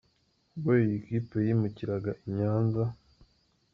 [0.55, 2.83] Ubwo iyi kipe yimukiraga i Nyanza,.